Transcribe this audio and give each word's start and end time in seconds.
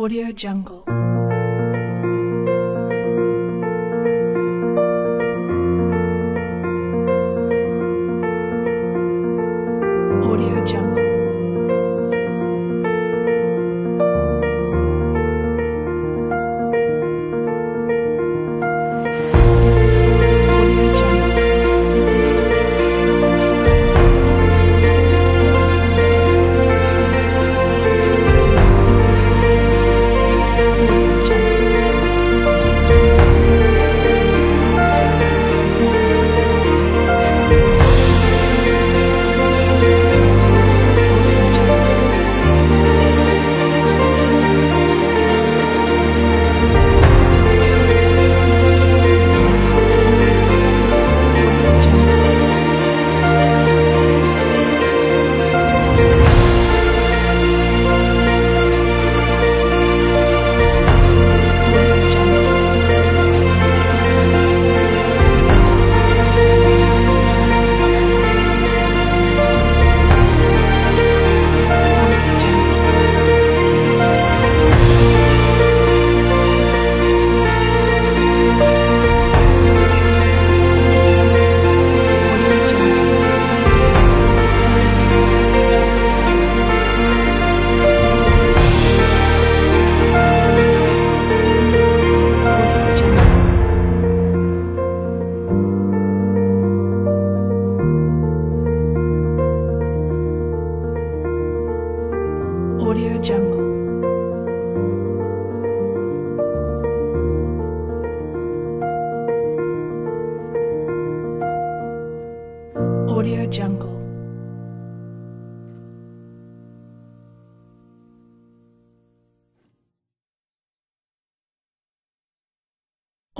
Audio 0.00 0.32
Jungle. 0.32 1.09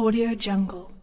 Audio 0.01 0.35
Jungle. 0.35 1.00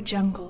Jungle. 0.00 0.49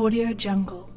Audio 0.00 0.32
Jungle. 0.32 0.89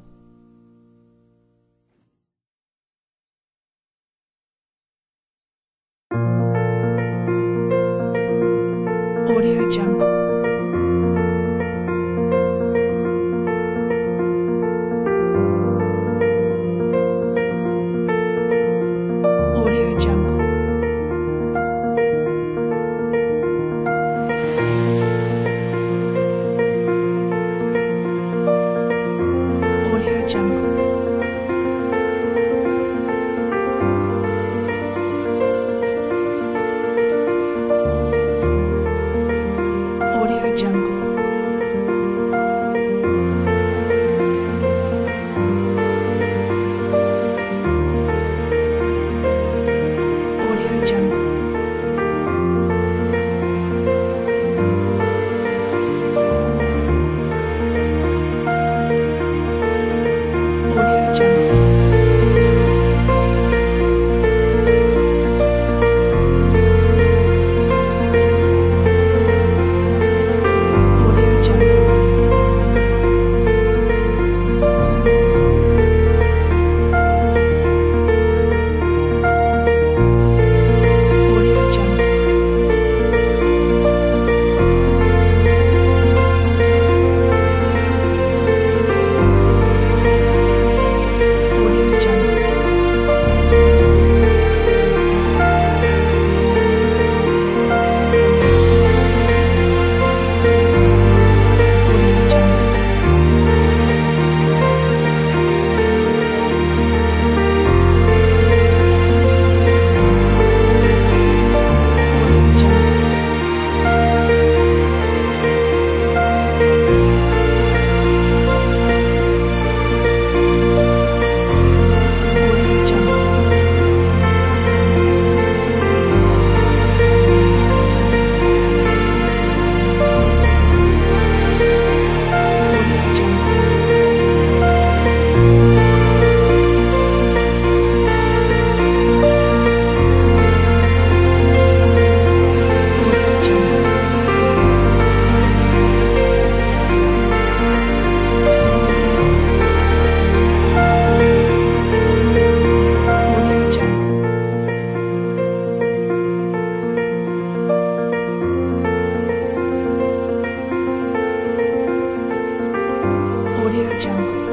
Audio 163.74 164.00
Jungle. 164.00 164.53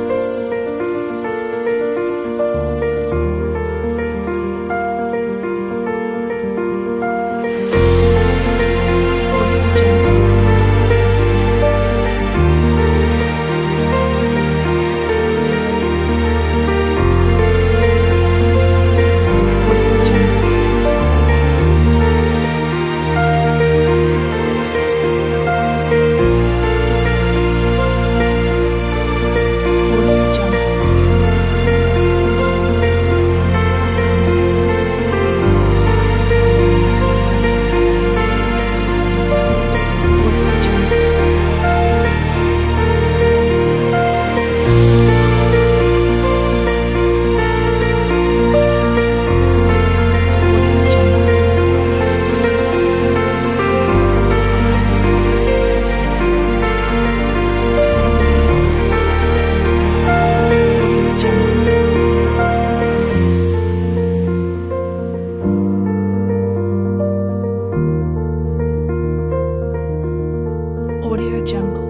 Jungle. 71.44 71.89